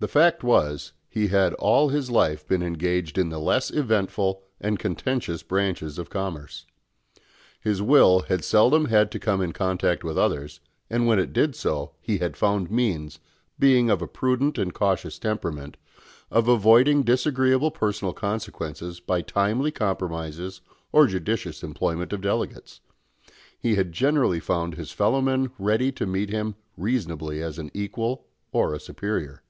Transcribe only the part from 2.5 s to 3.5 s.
engaged in the